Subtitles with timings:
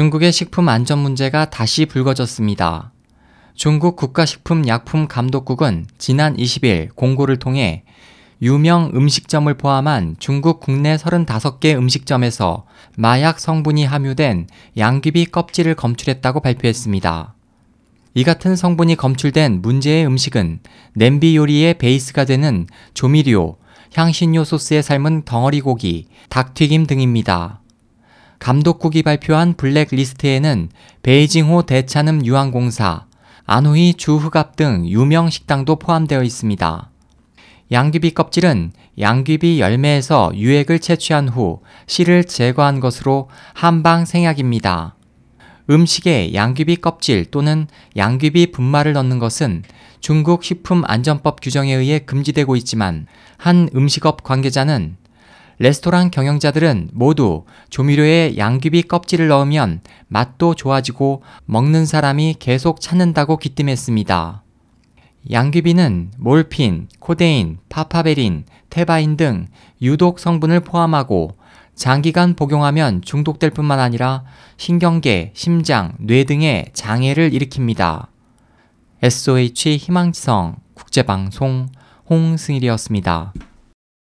[0.00, 2.90] 중국의 식품 안전 문제가 다시 불거졌습니다.
[3.54, 7.84] 중국 국가식품약품감독국은 지난 20일 공고를 통해
[8.40, 12.64] 유명 음식점을 포함한 중국 국내 35개 음식점에서
[12.96, 14.46] 마약 성분이 함유된
[14.78, 17.34] 양귀비 껍질을 검출했다고 발표했습니다.
[18.14, 20.60] 이 같은 성분이 검출된 문제의 음식은
[20.94, 23.58] 냄비 요리의 베이스가 되는 조미료,
[23.94, 27.59] 향신료 소스에 삶은 덩어리 고기, 닭튀김 등입니다.
[28.40, 30.70] 감독국이 발표한 블랙리스트에는
[31.02, 33.04] 베이징호 대찬음 유황공사,
[33.44, 36.90] 안후이 주흑압 등 유명 식당도 포함되어 있습니다.
[37.70, 44.96] 양귀비 껍질은 양귀비 열매에서 유액을 채취한 후 씨를 제거한 것으로 한방 생약입니다.
[45.68, 49.64] 음식에 양귀비 껍질 또는 양귀비 분말을 넣는 것은
[50.00, 54.96] 중국 식품안전법 규정에 의해 금지되고 있지만 한 음식업 관계자는
[55.60, 64.42] 레스토랑 경영자들은 모두 조미료에 양귀비 껍질을 넣으면 맛도 좋아지고 먹는 사람이 계속 찾는다고 기뜸했습니다.
[65.30, 69.48] 양귀비는 몰핀, 코데인, 파파베린, 테바인 등
[69.82, 71.32] 유독 성분을 포함하고
[71.74, 74.24] 장기간 복용하면 중독될 뿐만 아니라
[74.56, 78.06] 신경계, 심장, 뇌 등의 장애를 일으킵니다.
[79.02, 81.68] SOH 희망지성 국제방송
[82.08, 83.34] 홍승일이었습니다.